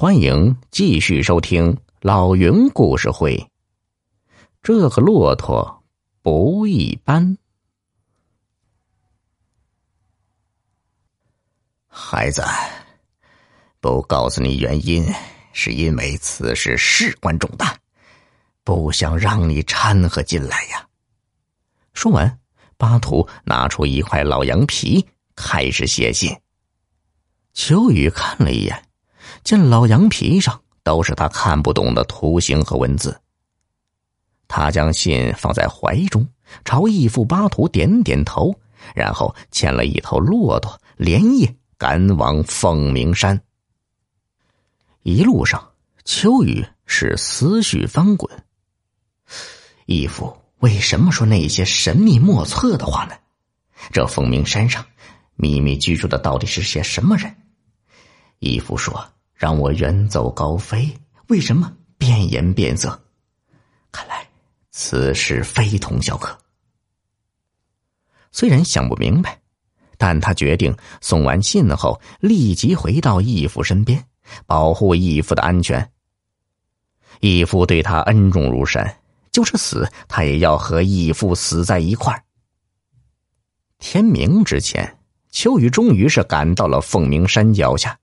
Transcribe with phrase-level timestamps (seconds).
[0.00, 3.50] 欢迎继续收听老云故事会。
[4.62, 5.84] 这个骆驼
[6.22, 7.36] 不一般。
[11.86, 12.42] 孩子，
[13.78, 15.04] 不告诉你原因，
[15.52, 17.76] 是因为此事事关重大，
[18.64, 20.88] 不想让你掺和进来呀。
[21.92, 22.40] 说完，
[22.78, 25.06] 巴图拿出一块老羊皮，
[25.36, 26.34] 开始写信。
[27.52, 28.89] 秋雨看了一眼。
[29.42, 33.20] 见老羊皮上都是他看不懂的图形和文字，
[34.48, 36.26] 他将信放在怀中，
[36.64, 38.54] 朝义父巴图点点头，
[38.94, 43.40] 然后牵了一头骆驼，连夜赶往凤鸣山。
[45.02, 45.70] 一路上，
[46.04, 48.30] 秋雨是思绪翻滚。
[49.86, 53.14] 义父为什么说那些神秘莫测的话呢？
[53.90, 54.84] 这凤鸣山上
[55.36, 57.34] 秘密居住的到底是些什么人？
[58.38, 59.02] 义父说。
[59.40, 60.86] 让我远走高飞，
[61.28, 63.02] 为什么变颜变色？
[63.90, 64.28] 看来
[64.70, 66.38] 此事非同小可。
[68.32, 69.40] 虽然想不明白，
[69.96, 74.04] 但他决定送完信后立即回到义父身边，
[74.44, 75.90] 保护义父的安全。
[77.20, 78.94] 义父对他恩重如山，
[79.32, 82.22] 就是死他也要和义父死在一块儿。
[83.78, 84.98] 天明之前，
[85.30, 87.98] 秋雨终于是赶到了凤鸣山脚下。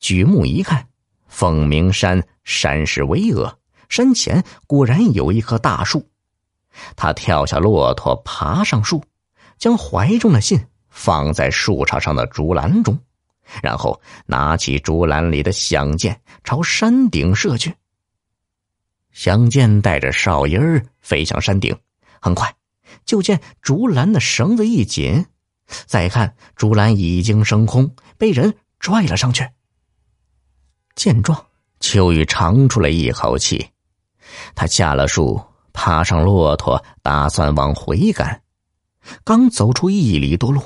[0.00, 0.88] 举目一看，
[1.26, 3.54] 凤鸣山山势巍峨，
[3.88, 6.08] 山前果然有一棵大树。
[6.96, 9.02] 他跳下骆驼，爬上树，
[9.58, 12.98] 将怀中的信放在树杈上的竹篮中，
[13.62, 17.74] 然后拿起竹篮里的响箭，朝山顶射去。
[19.10, 21.76] 响箭带着哨音儿飞向山顶，
[22.20, 22.54] 很快
[23.04, 25.26] 就见竹篮的绳子一紧，
[25.86, 29.48] 再看竹篮已经升空，被人拽了上去。
[30.98, 31.46] 见状，
[31.78, 33.70] 秋雨长出了一口气，
[34.56, 35.40] 他下了树，
[35.72, 38.42] 爬上骆驼，打算往回赶。
[39.22, 40.60] 刚走出一里多路，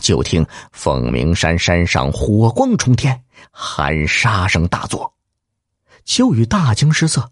[0.00, 5.12] 就听凤鸣山山上火光冲天，喊杀声大作。
[6.06, 7.30] 秋雨大惊失色，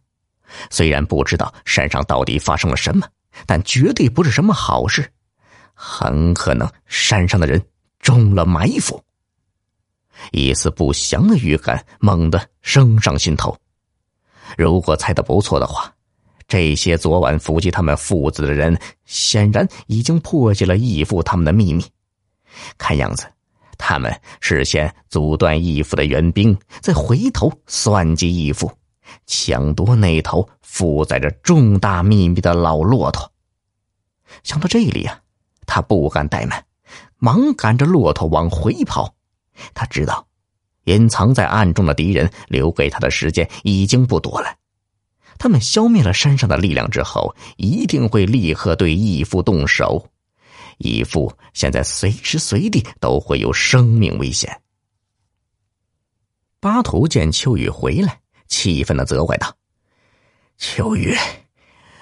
[0.68, 3.08] 虽然不知道山上到底发生了什么，
[3.46, 5.10] 但绝对不是什么好事，
[5.72, 7.64] 很可能山上的人
[8.00, 9.02] 中了埋伏。
[10.34, 13.56] 一丝不祥的预感猛地升上心头。
[14.58, 15.94] 如果猜的不错的话，
[16.48, 21.84] 这些昨晚伏击他们父子的人，显然已经破解了义父他们的秘密。
[22.76, 23.26] 看样子，
[23.78, 28.70] 他们事先阻断义父的援兵，再回头算计义父，
[29.26, 33.30] 抢夺那头负载着重大秘密的老骆驼。
[34.42, 35.20] 想到这里啊，
[35.64, 36.64] 他不敢怠慢，
[37.18, 39.14] 忙赶着骆驼往回跑。
[39.74, 40.26] 他知道，
[40.84, 44.56] 隐藏在暗中的敌人留给他的时间已经不多了。
[45.38, 50.08] 他们消灭了山上的力量之后，一定会立刻对义父动手。
[50.78, 54.60] 义父现在随时随地都会有生命危险。
[56.60, 59.54] 巴图见秋雨回来，气愤的责怪道
[60.56, 61.16] ：“秋雨，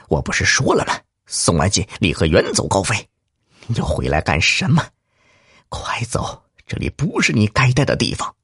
[0.08, 0.94] 我不是说了吗？
[1.26, 2.94] 送完信立刻远走高飞，
[3.66, 4.86] 你又回来干什么？
[5.68, 8.34] 快走！”这里不是你该待的地方。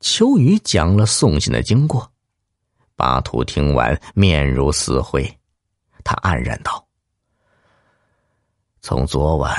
[0.00, 2.10] 秋雨讲了送信的经过，
[2.96, 5.22] 巴图听完面如死灰，
[6.02, 6.82] 他黯然道
[8.80, 9.54] ：“从昨晚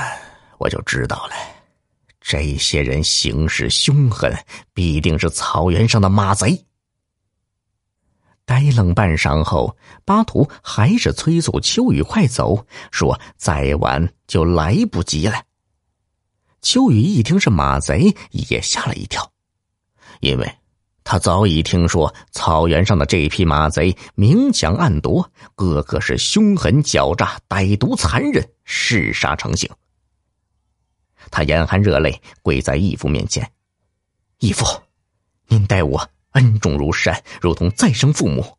[0.58, 1.36] 我就知道了，
[2.20, 4.36] 这些人行事凶狠，
[4.72, 6.66] 必定是草原上的马贼。”
[8.44, 15.40] 呆愣半晌后，巴图还是催促秋雨快走，说：“再晚就来不及了。”
[16.64, 19.30] 秋雨一听是马贼，也吓了一跳，
[20.20, 20.50] 因为
[21.04, 29.70] 他早已听说草原上的这批马贼明抢暗夺，个个是凶狠狡诈、歹毒残忍，嗜杀成性。
[31.30, 33.52] 他眼含热泪跪在义父面前
[34.40, 34.64] ：“义父，
[35.48, 38.56] 您待我恩重如山，如同再生父母。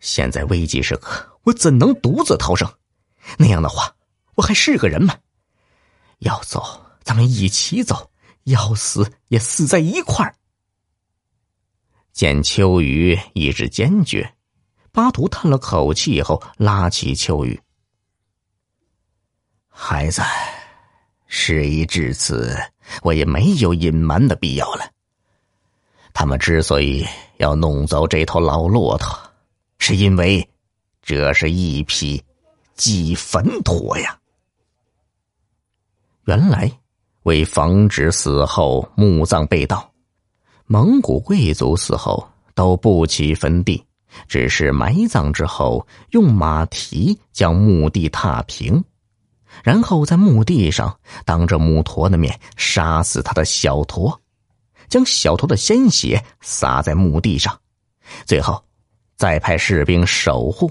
[0.00, 2.66] 现在危急时刻，我怎能独自逃生？
[3.36, 3.94] 那样的话，
[4.34, 5.14] 我还是个人吗？
[6.20, 8.10] 要走。”咱们一起走，
[8.44, 10.36] 要死也死在一块儿。
[12.12, 14.34] 见秋雨意志坚决，
[14.92, 17.58] 巴图叹了口气后，拉起秋雨
[19.70, 20.20] ：“孩子，
[21.26, 22.54] 事已至此，
[23.00, 24.92] 我也没有隐瞒的必要了。
[26.12, 27.06] 他们之所以
[27.38, 29.18] 要弄走这头老骆驼，
[29.78, 30.46] 是因为
[31.00, 32.22] 这是一匹
[32.74, 34.20] 祭坟驼呀。
[36.26, 36.70] 原来。”
[37.28, 39.92] 为防止死后墓葬被盗，
[40.64, 43.84] 蒙古贵族死后都不起坟地，
[44.26, 48.82] 只是埋葬之后用马蹄将墓地踏平，
[49.62, 54.18] 然后在墓地上当着母驼的面杀死他的小驼，
[54.88, 57.60] 将小驼的鲜血洒在墓地上，
[58.24, 58.64] 最后
[59.16, 60.70] 再派士兵守护，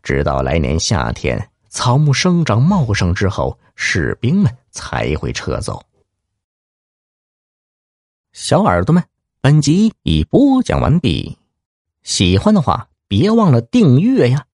[0.00, 5.82] 直到来年夏天草木生长茂盛之后，士兵们才会撤走。
[8.32, 9.04] 小耳朵们，
[9.40, 11.38] 本集已播讲完毕，
[12.02, 14.46] 喜欢的话别忘了订阅呀。